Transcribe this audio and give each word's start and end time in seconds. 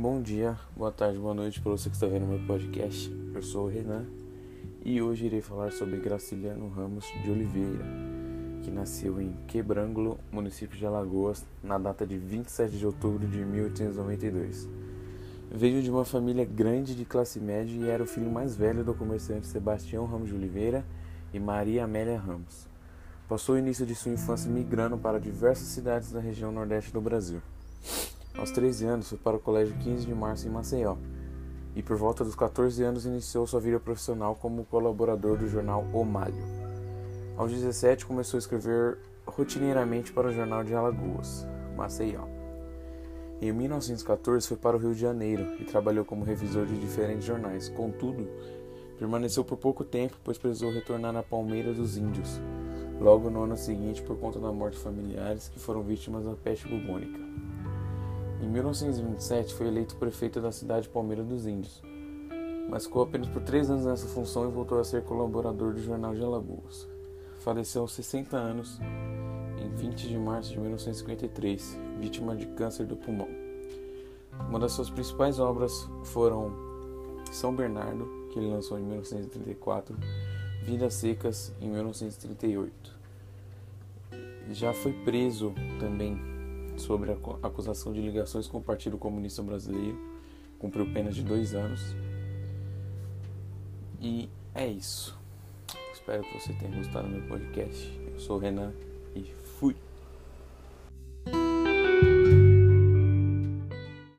Bom 0.00 0.22
dia, 0.22 0.56
boa 0.76 0.92
tarde, 0.92 1.18
boa 1.18 1.34
noite 1.34 1.60
para 1.60 1.72
você 1.72 1.90
que 1.90 1.96
está 1.96 2.06
vendo 2.06 2.24
meu 2.24 2.38
podcast. 2.46 3.12
Eu 3.34 3.42
sou 3.42 3.64
o 3.64 3.68
Renan 3.68 4.06
e 4.84 5.02
hoje 5.02 5.26
irei 5.26 5.40
falar 5.40 5.72
sobre 5.72 5.98
Graciliano 5.98 6.68
Ramos 6.68 7.04
de 7.24 7.28
Oliveira, 7.28 7.84
que 8.62 8.70
nasceu 8.70 9.20
em 9.20 9.32
Quebrângulo, 9.48 10.16
município 10.30 10.78
de 10.78 10.86
Alagoas, 10.86 11.44
na 11.64 11.78
data 11.78 12.06
de 12.06 12.16
27 12.16 12.78
de 12.78 12.86
outubro 12.86 13.26
de 13.26 13.44
1892. 13.44 14.68
Veio 15.50 15.82
de 15.82 15.90
uma 15.90 16.04
família 16.04 16.44
grande 16.44 16.94
de 16.94 17.04
classe 17.04 17.40
média 17.40 17.74
e 17.74 17.88
era 17.88 18.04
o 18.04 18.06
filho 18.06 18.30
mais 18.30 18.54
velho 18.54 18.84
do 18.84 18.94
comerciante 18.94 19.48
Sebastião 19.48 20.06
Ramos 20.06 20.28
de 20.28 20.34
Oliveira 20.36 20.84
e 21.34 21.40
Maria 21.40 21.82
Amélia 21.82 22.20
Ramos. 22.20 22.68
Passou 23.28 23.56
o 23.56 23.58
início 23.58 23.84
de 23.84 23.96
sua 23.96 24.12
infância 24.12 24.48
migrando 24.48 24.96
para 24.96 25.18
diversas 25.18 25.66
cidades 25.66 26.12
da 26.12 26.20
região 26.20 26.52
nordeste 26.52 26.92
do 26.92 27.00
Brasil. 27.00 27.42
Aos 28.38 28.52
13 28.52 28.86
anos, 28.86 29.08
foi 29.08 29.18
para 29.18 29.36
o 29.36 29.40
Colégio 29.40 29.76
15 29.78 30.06
de 30.06 30.14
Março 30.14 30.46
em 30.46 30.50
Maceió 30.50 30.96
e, 31.74 31.82
por 31.82 31.96
volta 31.96 32.24
dos 32.24 32.36
14 32.36 32.84
anos, 32.84 33.04
iniciou 33.04 33.44
sua 33.48 33.58
vida 33.58 33.80
profissional 33.80 34.36
como 34.36 34.64
colaborador 34.64 35.36
do 35.36 35.48
jornal 35.48 35.84
O 35.92 36.04
Malho. 36.04 36.44
Aos 37.36 37.50
17, 37.50 38.06
começou 38.06 38.38
a 38.38 38.40
escrever 38.40 38.98
rotineiramente 39.26 40.12
para 40.12 40.28
o 40.28 40.32
jornal 40.32 40.62
de 40.62 40.72
Alagoas, 40.72 41.46
Maceió. 41.76 42.22
Em 43.42 43.52
1914, 43.52 44.46
foi 44.46 44.56
para 44.56 44.76
o 44.76 44.80
Rio 44.80 44.94
de 44.94 45.00
Janeiro 45.00 45.56
e 45.60 45.64
trabalhou 45.64 46.04
como 46.04 46.24
revisor 46.24 46.64
de 46.64 46.78
diferentes 46.78 47.24
jornais. 47.24 47.68
Contudo, 47.68 48.28
permaneceu 48.98 49.44
por 49.44 49.58
pouco 49.58 49.84
tempo, 49.84 50.16
pois 50.22 50.38
precisou 50.38 50.72
retornar 50.72 51.12
na 51.12 51.24
Palmeira 51.24 51.72
dos 51.72 51.96
Índios, 51.96 52.40
logo 53.00 53.30
no 53.30 53.42
ano 53.42 53.56
seguinte 53.56 54.00
por 54.00 54.16
conta 54.16 54.38
da 54.38 54.52
morte 54.52 54.76
de 54.76 54.82
familiares 54.84 55.48
que 55.48 55.58
foram 55.58 55.82
vítimas 55.82 56.24
da 56.24 56.34
peste 56.34 56.68
bubônica. 56.68 57.18
Em 58.40 58.48
1927 58.48 59.52
foi 59.52 59.66
eleito 59.66 59.96
prefeito 59.96 60.40
da 60.40 60.52
cidade 60.52 60.82
de 60.82 60.88
Palmeira 60.90 61.24
dos 61.24 61.44
Índios, 61.44 61.82
mas 62.70 62.84
ficou 62.84 63.02
apenas 63.02 63.28
por 63.28 63.42
três 63.42 63.68
anos 63.68 63.84
nessa 63.84 64.06
função 64.06 64.48
e 64.48 64.52
voltou 64.52 64.78
a 64.78 64.84
ser 64.84 65.02
colaborador 65.02 65.74
do 65.74 65.82
Jornal 65.82 66.14
de 66.14 66.22
Alagoas. 66.22 66.86
Faleceu 67.40 67.82
aos 67.82 67.92
60 67.92 68.36
anos, 68.36 68.78
em 69.60 69.74
20 69.74 70.08
de 70.08 70.16
março 70.16 70.50
de 70.50 70.60
1953, 70.60 71.78
vítima 71.98 72.36
de 72.36 72.46
câncer 72.46 72.86
do 72.86 72.96
pulmão. 72.96 73.28
Uma 74.48 74.60
das 74.60 74.72
suas 74.72 74.88
principais 74.88 75.40
obras 75.40 75.88
foram 76.04 76.52
São 77.32 77.52
Bernardo, 77.54 78.08
que 78.30 78.38
ele 78.38 78.50
lançou 78.50 78.78
em 78.78 78.82
1934, 78.82 79.96
Vidas 80.62 80.94
Secas, 80.94 81.52
em 81.60 81.68
1938. 81.68 82.96
Já 84.50 84.72
foi 84.72 84.92
preso 84.92 85.52
também 85.80 86.37
sobre 86.78 87.12
a 87.12 87.46
acusação 87.46 87.92
de 87.92 88.00
ligações 88.00 88.46
com 88.46 88.58
o 88.58 88.62
Partido 88.62 88.98
Comunista 88.98 89.42
Brasileiro. 89.42 89.98
Cumpriu 90.58 90.92
pena 90.92 91.10
de 91.10 91.22
dois 91.22 91.54
anos. 91.54 91.80
E 94.00 94.28
é 94.54 94.66
isso. 94.66 95.18
Espero 95.92 96.22
que 96.22 96.40
você 96.40 96.52
tenha 96.54 96.76
gostado 96.76 97.08
do 97.08 97.14
meu 97.14 97.28
podcast. 97.28 98.00
Eu 98.12 98.18
sou 98.18 98.36
o 98.36 98.38
Renan 98.40 98.72
e 99.14 99.24
fui! 99.58 99.87